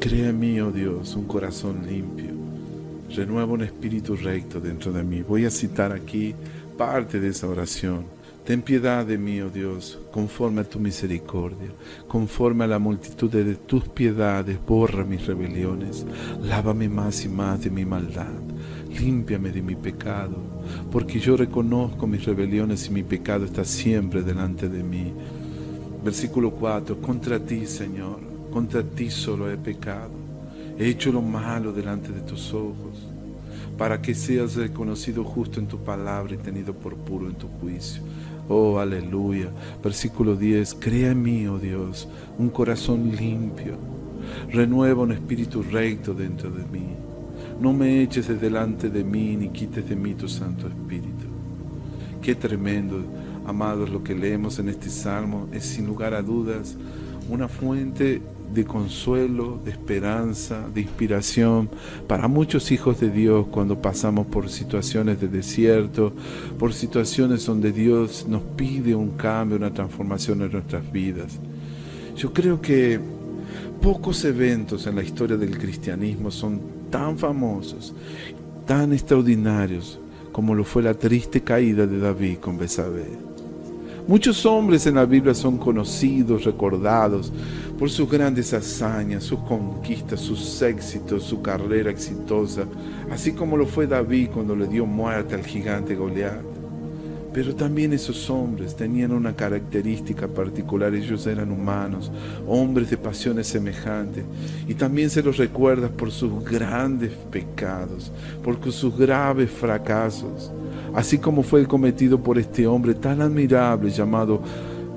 [0.00, 2.30] Crea en mí, oh Dios, un corazón limpio.
[3.14, 5.20] Renueva un espíritu recto dentro de mí.
[5.20, 6.34] Voy a citar aquí
[6.78, 8.06] parte de esa oración.
[8.46, 11.68] Ten piedad de mí, oh Dios, conforme a tu misericordia,
[12.08, 16.06] conforme a la multitud de tus piedades, borra mis rebeliones,
[16.42, 18.40] lávame más y más de mi maldad,
[18.98, 20.38] límpiame de mi pecado,
[20.90, 25.12] porque yo reconozco mis rebeliones y mi pecado está siempre delante de mí.
[26.02, 30.10] Versículo 4, contra ti, Señor, contra ti solo he pecado,
[30.78, 33.08] he hecho lo malo delante de tus ojos,
[33.76, 38.02] para que seas reconocido justo en tu palabra y tenido por puro en tu juicio.
[38.48, 39.48] Oh, aleluya.
[39.82, 40.74] Versículo 10.
[40.74, 43.76] Crea en mí, oh Dios, un corazón limpio.
[44.52, 46.88] Renueva un espíritu recto dentro de mí.
[47.60, 51.26] No me eches de delante de mí ni quites de mí tu Santo Espíritu.
[52.20, 53.02] Qué tremendo,
[53.46, 56.76] amados, lo que leemos en este salmo es sin lugar a dudas
[57.28, 58.20] una fuente
[58.52, 61.70] de consuelo, de esperanza, de inspiración
[62.06, 66.12] para muchos hijos de Dios cuando pasamos por situaciones de desierto,
[66.58, 71.38] por situaciones donde Dios nos pide un cambio, una transformación en nuestras vidas.
[72.16, 73.00] Yo creo que
[73.80, 77.94] pocos eventos en la historia del cristianismo son tan famosos,
[78.66, 79.98] tan extraordinarios
[80.32, 83.29] como lo fue la triste caída de David con Besabé.
[84.06, 87.32] Muchos hombres en la Biblia son conocidos, recordados
[87.78, 92.64] por sus grandes hazañas, sus conquistas, sus éxitos, su carrera exitosa,
[93.10, 96.49] así como lo fue David cuando le dio muerte al gigante Goliat.
[97.32, 102.10] Pero también esos hombres tenían una característica particular, ellos eran humanos,
[102.46, 104.24] hombres de pasiones semejantes,
[104.66, 108.10] y también se los recuerda por sus grandes pecados,
[108.42, 110.50] por sus graves fracasos,
[110.92, 114.42] así como fue el cometido por este hombre tan admirable llamado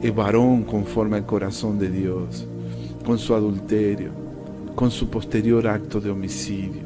[0.02, 2.48] el varón conforme al corazón de Dios,
[3.06, 4.10] con su adulterio,
[4.76, 6.82] con su posterior acto de homicidio,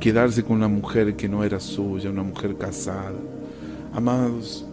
[0.00, 3.12] quedarse con una mujer que no era suya, una mujer casada.
[3.92, 4.64] Amados,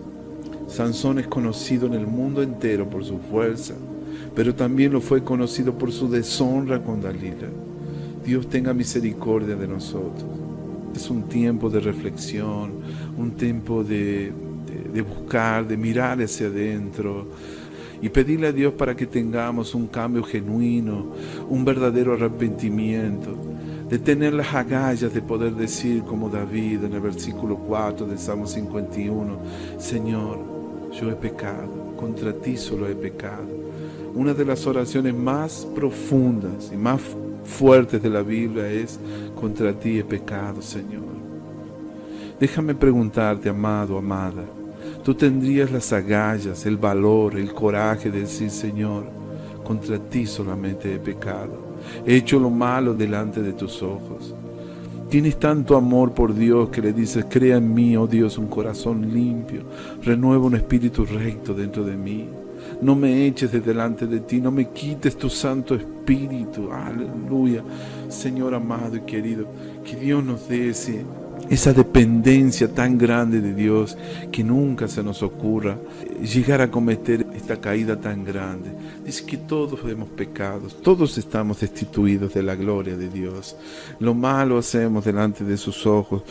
[0.68, 3.76] Sansón es conocido en el mundo entero por su fuerza,
[4.36, 7.48] pero también lo fue conocido por su deshonra con Dalila.
[8.26, 10.26] Dios tenga misericordia de nosotros.
[10.96, 12.72] Es un tiempo de reflexión,
[13.18, 14.32] un tiempo de,
[15.08, 17.28] buscar, de mirar hacia adentro
[18.02, 21.12] y pedirle a Dios para que tengamos un cambio genuino,
[21.50, 23.36] un verdadero arrepentimiento,
[23.90, 28.48] de tener las agallas de poder decir como David en el versículo 4 del Salmo
[28.48, 29.38] 51,
[29.78, 30.55] Señor,
[31.00, 33.48] yo he pecado, contra ti solo he pecado.
[34.14, 37.02] Una de las oraciones más profundas y más
[37.44, 39.00] fuertes de la Biblia es,
[39.40, 41.04] contra ti he pecado, Señor.
[42.40, 44.44] Déjame preguntarte, amado, amada,
[45.04, 49.06] tú tendrías las agallas, el valor, el coraje de decir, Señor,
[49.64, 51.66] contra ti solamente he pecado.
[52.06, 54.34] He hecho lo malo delante de tus ojos.
[55.10, 59.14] Tienes tanto amor por Dios que le dices, crea en mí, oh Dios, un corazón
[59.14, 59.62] limpio,
[60.04, 62.28] renueva un espíritu recto dentro de mí.
[62.82, 66.72] No me eches de delante de ti, no me quites tu Santo Espíritu.
[66.72, 67.64] Aleluya.
[68.10, 69.46] Señor amado y querido,
[69.84, 71.06] que Dios nos dé ese
[71.50, 73.98] esa dependencia tan grande de Dios
[74.32, 75.78] que nunca se nos ocurra
[76.22, 78.70] llegar a cometer esta caída tan grande.
[79.06, 83.56] Dice que todos hemos pecado, todos estamos destituidos de la gloria de Dios.
[84.00, 86.24] Lo malo hacemos delante de sus ojos.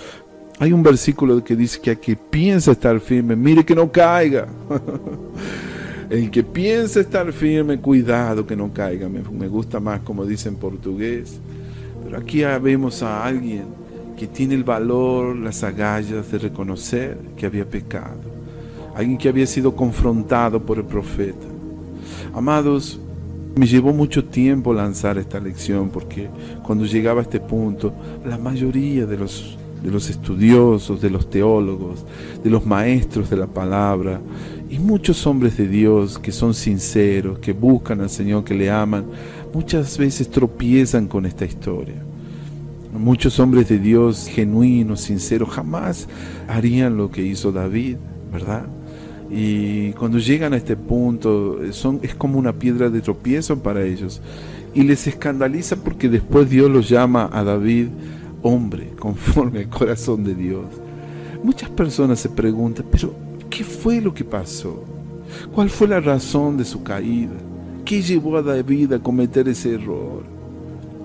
[0.58, 4.46] Hay un versículo que dice que a que piensa estar firme, mire que no caiga.
[6.10, 9.08] El que piensa estar firme, cuidado que no caiga.
[9.08, 11.38] Me, me gusta más como dice en portugués.
[12.04, 13.83] Pero aquí vemos a alguien
[14.16, 18.34] que tiene el valor, las agallas de reconocer que había pecado.
[18.94, 21.46] Alguien que había sido confrontado por el profeta.
[22.32, 23.00] Amados,
[23.56, 26.28] me llevó mucho tiempo lanzar esta lección porque
[26.64, 27.92] cuando llegaba a este punto,
[28.24, 32.04] la mayoría de los, de los estudiosos, de los teólogos,
[32.42, 34.20] de los maestros de la palabra
[34.68, 39.04] y muchos hombres de Dios que son sinceros, que buscan al Señor, que le aman,
[39.52, 41.94] muchas veces tropiezan con esta historia.
[42.94, 46.08] Muchos hombres de Dios genuinos, sinceros, jamás
[46.48, 47.96] harían lo que hizo David,
[48.32, 48.66] ¿verdad?
[49.30, 54.22] Y cuando llegan a este punto, son, es como una piedra de tropiezo para ellos.
[54.74, 57.88] Y les escandaliza porque después Dios los llama a David
[58.42, 60.66] hombre, conforme al corazón de Dios.
[61.42, 63.12] Muchas personas se preguntan, pero
[63.50, 64.84] ¿qué fue lo que pasó?
[65.52, 67.34] ¿Cuál fue la razón de su caída?
[67.84, 70.33] ¿Qué llevó a David a cometer ese error?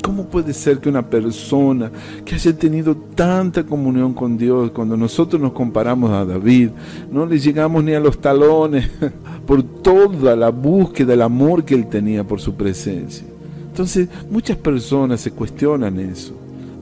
[0.01, 1.92] ¿Cómo puede ser que una persona
[2.24, 6.69] que haya tenido tanta comunión con Dios, cuando nosotros nos comparamos a David,
[7.12, 8.90] no le llegamos ni a los talones
[9.46, 13.28] por toda la búsqueda, el amor que él tenía por su presencia?
[13.68, 16.34] Entonces muchas personas se cuestionan eso.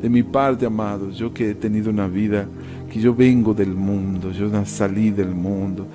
[0.01, 2.45] De mi parte, amados, yo que he tenido una vida,
[2.91, 5.87] que yo vengo del mundo, yo salí del mundo,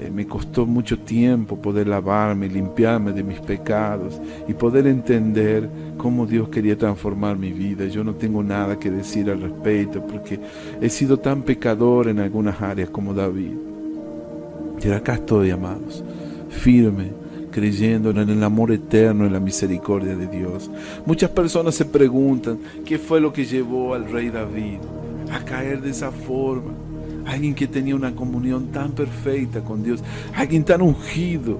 [0.00, 6.26] eh, me costó mucho tiempo poder lavarme, limpiarme de mis pecados y poder entender cómo
[6.26, 7.86] Dios quería transformar mi vida.
[7.86, 10.40] Yo no tengo nada que decir al respecto porque
[10.80, 13.52] he sido tan pecador en algunas áreas como David.
[14.82, 16.02] Y acá estoy, amados,
[16.50, 17.12] firme,
[17.50, 20.68] creyendo en el amor eterno y la misericordia de Dios.
[21.06, 24.78] Muchas personas se preguntan qué fue lo que llevó al rey David
[25.30, 26.72] a caer de esa forma.
[27.26, 30.02] Alguien que tenía una comunión tan perfecta con Dios,
[30.34, 31.58] alguien tan ungido,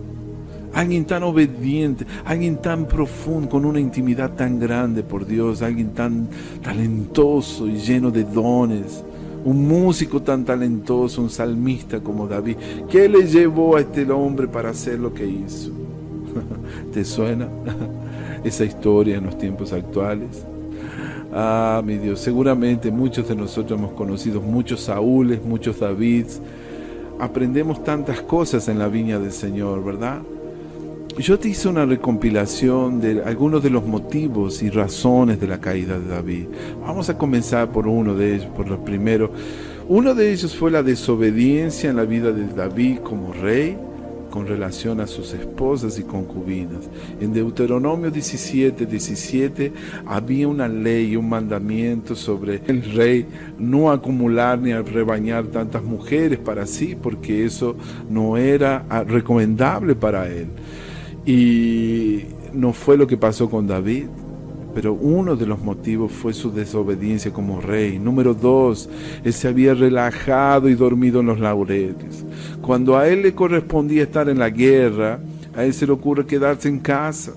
[0.72, 6.28] alguien tan obediente, alguien tan profundo, con una intimidad tan grande por Dios, alguien tan
[6.62, 9.04] talentoso y lleno de dones
[9.44, 12.56] un músico tan talentoso, un salmista como David.
[12.88, 15.70] ¿Qué le llevó a este hombre para hacer lo que hizo?
[16.92, 17.48] ¿Te suena
[18.44, 20.46] esa historia en los tiempos actuales?
[21.36, 26.40] Ah, mi Dios, seguramente muchos de nosotros hemos conocido muchos Saúles, muchos Davids.
[27.18, 30.22] Aprendemos tantas cosas en la viña del Señor, ¿verdad?
[31.18, 35.98] Yo te hice una recompilación de algunos de los motivos y razones de la caída
[35.98, 36.46] de David.
[36.86, 39.30] Vamos a comenzar por uno de ellos, por los primeros.
[39.88, 43.76] Uno de ellos fue la desobediencia en la vida de David como rey
[44.34, 46.90] con relación a sus esposas y concubinas.
[47.20, 49.72] En Deuteronomio 17, 17
[50.06, 53.28] había una ley, un mandamiento sobre el rey
[53.60, 57.76] no acumular ni rebañar tantas mujeres para sí, porque eso
[58.10, 60.48] no era recomendable para él.
[61.24, 64.06] Y no fue lo que pasó con David,
[64.74, 67.98] pero uno de los motivos fue su desobediencia como rey.
[67.98, 68.88] Número dos,
[69.22, 72.24] él se había relajado y dormido en los laureles.
[72.60, 75.20] Cuando a él le correspondía estar en la guerra,
[75.54, 77.32] a él se le ocurre quedarse en casa.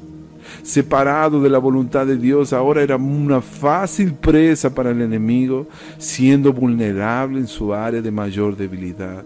[0.64, 5.68] Separado de la voluntad de Dios, ahora era una fácil presa para el enemigo,
[5.98, 9.24] siendo vulnerable en su área de mayor debilidad.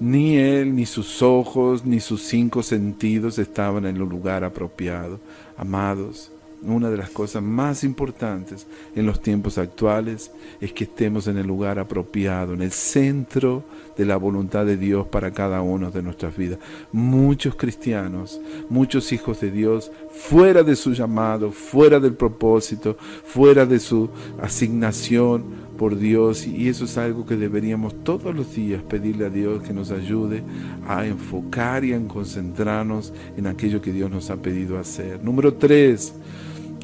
[0.00, 5.20] Ni él, ni sus ojos, ni sus cinco sentidos estaban en el lugar apropiado.
[5.58, 6.32] Amados,
[6.62, 10.30] una de las cosas más importantes en los tiempos actuales
[10.60, 13.64] es que estemos en el lugar apropiado, en el centro
[13.96, 16.58] de la voluntad de Dios para cada uno de nuestras vidas.
[16.92, 23.78] Muchos cristianos, muchos hijos de Dios, fuera de su llamado, fuera del propósito, fuera de
[23.78, 24.10] su
[24.40, 29.62] asignación, por Dios y eso es algo que deberíamos todos los días pedirle a Dios
[29.62, 30.42] que nos ayude
[30.86, 35.24] a enfocar y a concentrarnos en aquello que Dios nos ha pedido hacer.
[35.24, 36.12] Número tres,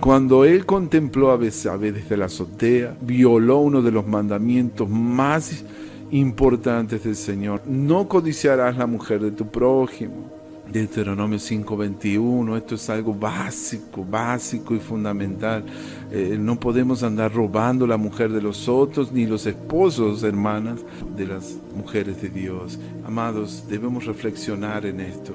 [0.00, 5.64] cuando él contempló a Besabe desde la azotea, violó uno de los mandamientos más
[6.10, 7.62] importantes del Señor.
[7.66, 10.37] No codiciarás la mujer de tu prójimo.
[10.70, 15.64] Deuteronomio 5:21, esto es algo básico, básico y fundamental.
[16.10, 20.81] Eh, no podemos andar robando la mujer de los otros, ni los esposos, hermanas,
[21.16, 22.78] de las mujeres de Dios.
[23.06, 25.32] Amados, debemos reflexionar en esto.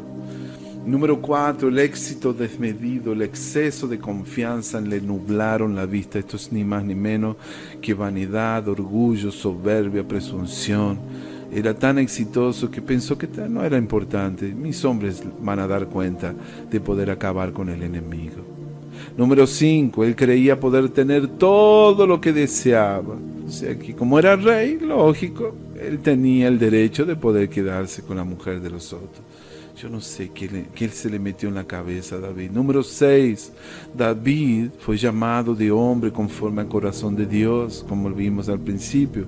[0.86, 6.20] Número 4, el éxito desmedido, el exceso de confianza le nublaron la vista.
[6.20, 7.36] Esto es ni más ni menos
[7.82, 10.98] que vanidad, orgullo, soberbia, presunción
[11.54, 14.46] era tan exitoso que pensó que no era importante.
[14.46, 16.34] Mis hombres van a dar cuenta
[16.70, 18.38] de poder acabar con el enemigo.
[19.18, 23.16] Número 5, él creía poder tener todo lo que deseaba.
[23.46, 28.16] O sea que como era rey, lógico, él tenía el derecho de poder quedarse con
[28.16, 29.22] la mujer de los otros.
[29.78, 32.52] Yo no sé qué, se le metió en la cabeza a David.
[32.52, 33.52] Número 6.
[33.98, 39.28] David fue llamado de hombre conforme al corazón de Dios, como vimos al principio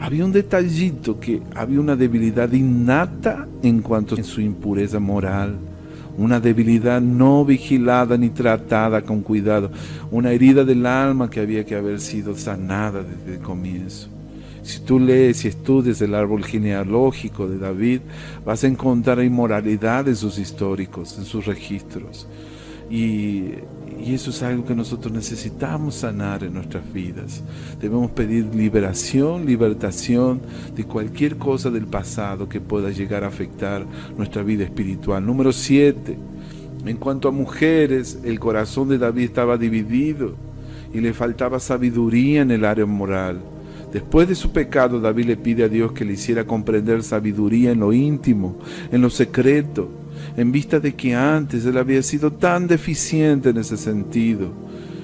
[0.00, 5.56] había un detallito que había una debilidad innata en cuanto a su impureza moral,
[6.18, 9.70] una debilidad no vigilada ni tratada con cuidado,
[10.10, 14.08] una herida del alma que había que haber sido sanada desde el comienzo.
[14.64, 18.00] Si tú lees y estudias el árbol genealógico de David,
[18.46, 22.26] vas a encontrar inmoralidad en sus históricos, en sus registros.
[22.90, 23.52] Y
[24.06, 27.42] eso es algo que nosotros necesitamos sanar en nuestras vidas.
[27.78, 30.40] Debemos pedir liberación, libertación
[30.74, 33.84] de cualquier cosa del pasado que pueda llegar a afectar
[34.16, 35.24] nuestra vida espiritual.
[35.26, 36.16] Número 7.
[36.86, 40.36] En cuanto a mujeres, el corazón de David estaba dividido
[40.94, 43.40] y le faltaba sabiduría en el área moral.
[43.94, 47.80] Después de su pecado, David le pide a Dios que le hiciera comprender sabiduría en
[47.80, 48.58] lo íntimo,
[48.92, 49.88] en lo secreto
[50.36, 54.48] en vista de que antes él había sido tan deficiente en ese sentido.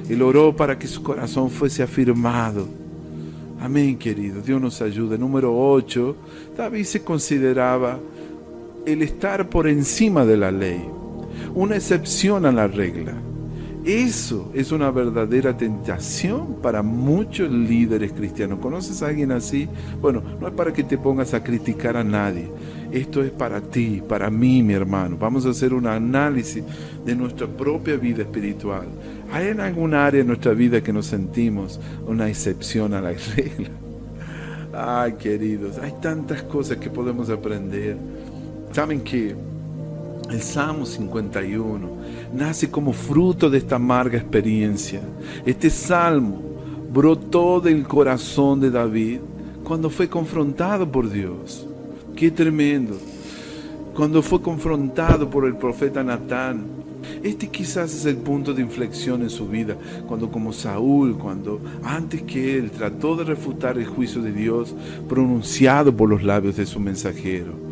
[0.09, 2.66] Él oró para que su corazón fuese afirmado.
[3.61, 4.40] Amén, querido.
[4.40, 5.18] Dios nos ayude.
[5.18, 6.16] Número 8.
[6.56, 7.99] David se consideraba
[8.87, 10.82] el estar por encima de la ley,
[11.54, 13.12] una excepción a la regla.
[13.85, 18.59] Eso es una verdadera tentación para muchos líderes cristianos.
[18.59, 19.69] ¿Conoces a alguien así?
[20.03, 22.51] Bueno, no es para que te pongas a criticar a nadie.
[22.93, 25.17] Esto es para ti, para mí, mi hermano.
[25.19, 26.63] Vamos a hacer un análisis
[27.07, 28.87] de nuestra propia vida espiritual.
[29.33, 33.71] ¿Hay en algún área de nuestra vida que nos sentimos una excepción a la regla?
[34.75, 37.97] Ay, queridos, hay tantas cosas que podemos aprender.
[38.73, 39.35] ¿Saben qué?
[40.31, 42.00] El Salmo 51
[42.33, 45.01] nace como fruto de esta amarga experiencia.
[45.45, 46.43] Este salmo
[46.93, 49.21] brotó del corazón de David
[49.65, 51.67] cuando fue confrontado por Dios.
[52.17, 52.97] Qué tremendo.
[53.95, 56.81] Cuando fue confrontado por el profeta Natán.
[57.23, 59.75] Este quizás es el punto de inflexión en su vida,
[60.07, 64.75] cuando como Saúl, cuando antes que él trató de refutar el juicio de Dios
[65.09, 67.70] pronunciado por los labios de su mensajero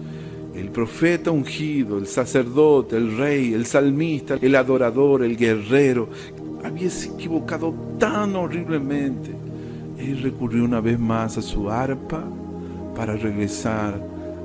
[0.58, 6.08] el profeta ungido, el sacerdote, el rey, el salmista, el adorador, el guerrero,
[6.64, 9.30] había equivocado tan horriblemente.
[9.98, 12.24] Él recurrió una vez más a su arpa
[12.96, 14.00] para regresar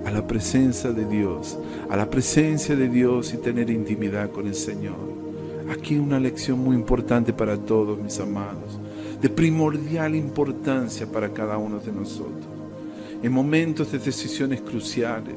[0.06, 1.58] a la presencia de Dios,
[1.90, 5.14] a la presencia de Dios y tener intimidad con el Señor.
[5.72, 8.80] Aquí una lección muy importante para todos, mis amados,
[9.22, 12.53] de primordial importancia para cada uno de nosotros.
[13.24, 15.36] En momentos de decisiones cruciales,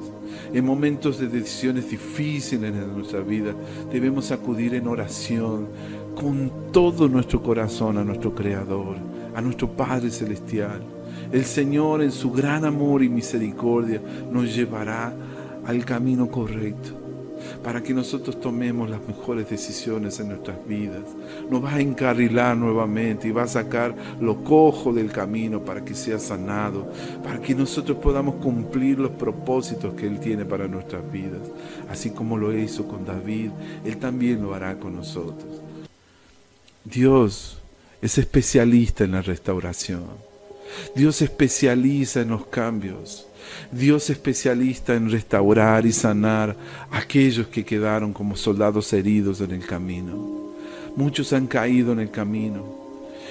[0.53, 3.55] en momentos de decisiones difíciles en nuestra vida,
[3.93, 5.69] debemos acudir en oración
[6.17, 8.97] con todo nuestro corazón a nuestro Creador,
[9.37, 10.83] a nuestro Padre Celestial.
[11.31, 14.03] El Señor en su gran amor y misericordia
[14.33, 15.15] nos llevará
[15.65, 17.06] al camino correcto
[17.63, 21.03] para que nosotros tomemos las mejores decisiones en nuestras vidas.
[21.51, 25.95] Nos va a encarrilar nuevamente y va a sacar lo cojo del camino para que
[25.95, 26.91] sea sanado,
[27.23, 31.43] para que nosotros podamos cumplir los propósitos que Él tiene para nuestras vidas.
[31.91, 33.51] Así como lo hizo con David,
[33.85, 35.61] Él también lo hará con nosotros.
[36.85, 37.59] Dios
[38.01, 40.05] es especialista en la restauración.
[40.95, 43.27] Dios especializa en los cambios.
[43.73, 46.57] Dios especialista en restaurar y sanar
[46.91, 50.47] a aquellos que quedaron como soldados heridos en el camino.
[50.97, 52.65] Muchos han caído en el camino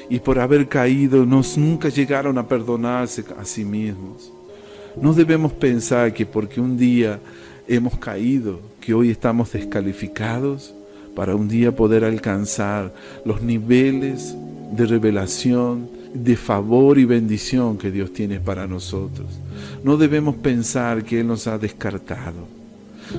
[0.10, 4.31] y por haber caído nos nunca llegaron a perdonarse a sí mismos.
[5.01, 7.19] No debemos pensar que porque un día
[7.67, 10.74] hemos caído, que hoy estamos descalificados
[11.15, 12.93] para un día poder alcanzar
[13.24, 14.36] los niveles
[14.72, 19.27] de revelación, de favor y bendición que Dios tiene para nosotros.
[19.84, 22.55] No debemos pensar que Él nos ha descartado.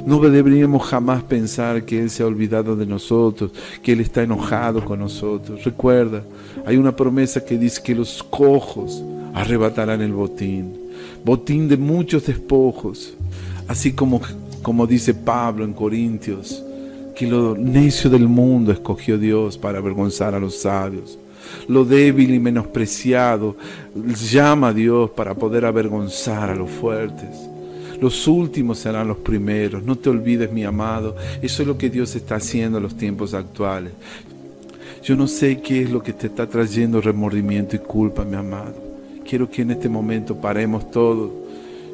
[0.05, 4.85] No deberíamos jamás pensar que Él se ha olvidado de nosotros, que Él está enojado
[4.85, 5.63] con nosotros.
[5.63, 6.23] Recuerda,
[6.65, 9.03] hay una promesa que dice que los cojos
[9.35, 10.75] arrebatarán el botín,
[11.25, 13.15] botín de muchos despojos,
[13.69, 14.21] así como,
[14.63, 16.63] como dice Pablo en Corintios,
[17.15, 21.19] que lo necio del mundo escogió Dios para avergonzar a los sabios
[21.69, 23.57] lo débil y menospreciado,
[24.31, 27.29] llama a Dios para poder avergonzar a los fuertes.
[28.01, 29.83] Los últimos serán los primeros.
[29.83, 31.17] No te olvides, mi amado.
[31.41, 33.93] Eso es lo que Dios está haciendo en los tiempos actuales.
[35.03, 38.75] Yo no sé qué es lo que te está trayendo remordimiento y culpa, mi amado.
[39.29, 41.31] Quiero que en este momento paremos todos.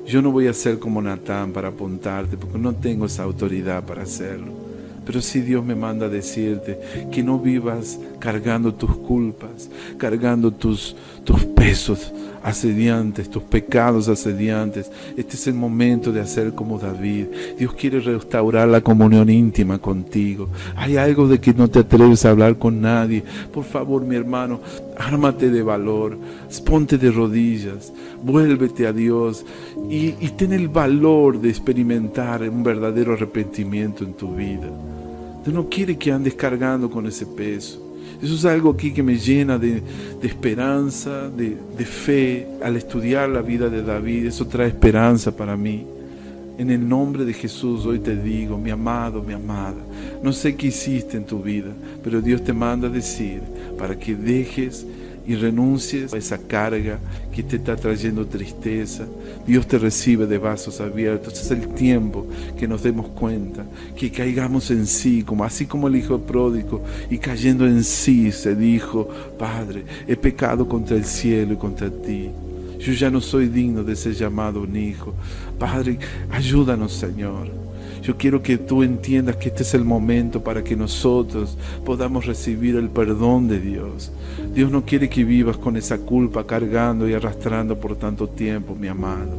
[0.06, 4.02] Yo no voy a ser como Natán para apuntarte, porque no tengo esa autoridad para
[4.02, 4.71] hacerlo.
[5.04, 6.78] Pero si Dios me manda a decirte
[7.10, 9.68] que no vivas cargando tus culpas,
[9.98, 14.90] cargando tus, tus pesos asediantes, tus pecados asediantes.
[15.16, 17.26] Este es el momento de hacer como David.
[17.58, 20.48] Dios quiere restaurar la comunión íntima contigo.
[20.76, 23.22] Hay algo de que no te atreves a hablar con nadie.
[23.52, 24.60] Por favor, mi hermano,
[24.96, 26.18] ármate de valor,
[26.64, 29.44] ponte de rodillas, vuélvete a Dios
[29.90, 34.68] y, y ten el valor de experimentar un verdadero arrepentimiento en tu vida.
[35.44, 37.91] Dios no quiere que andes cargando con ese peso.
[38.22, 39.82] Eso es algo aquí que me llena de,
[40.22, 42.46] esperanza, de, fe.
[42.62, 45.84] Al estudiar la vida de David, eso trae esperanza para mí.
[46.56, 49.82] En el nombre de Jesús hoy te digo, mi amado, mi amada,
[50.22, 51.72] no sé qué hiciste en tu vida,
[52.04, 53.40] pero Dios te manda decir
[53.76, 54.86] para que dejes
[55.26, 56.98] y renuncies a esa carga
[57.34, 59.06] que te está trayendo tristeza.
[59.46, 61.40] Dios te recibe de vasos abiertos.
[61.40, 62.26] Es el tiempo
[62.58, 63.64] que nos demos cuenta,
[63.96, 68.54] que caigamos en sí, como así como el hijo pródigo, y cayendo en sí se
[68.54, 72.30] dijo, Padre, he pecado contra el cielo y contra ti.
[72.78, 75.14] Yo ya no soy digno de ser llamado un hijo.
[75.58, 75.98] Padre,
[76.30, 77.61] ayúdanos, Señor.
[78.02, 82.74] Yo quiero que tú entiendas que este es el momento para que nosotros podamos recibir
[82.74, 84.10] el perdón de Dios.
[84.52, 88.88] Dios no quiere que vivas con esa culpa cargando y arrastrando por tanto tiempo, mi
[88.88, 89.30] amado.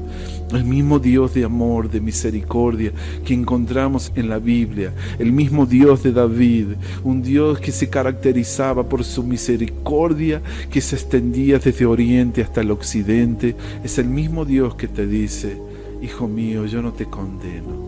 [0.54, 2.94] El mismo Dios de amor, de misericordia
[3.26, 6.68] que encontramos en la Biblia, el mismo Dios de David,
[7.04, 10.42] un Dios que se caracterizaba por su misericordia
[10.72, 15.58] que se extendía desde oriente hasta el occidente, es el mismo Dios que te dice,
[16.02, 17.83] Hijo mío, yo no te condeno.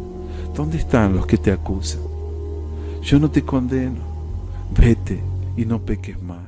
[0.56, 2.00] ¿Dónde están los que te acusan?
[3.02, 4.00] Yo no te condeno.
[4.72, 5.20] Vete
[5.58, 6.45] y no peques más.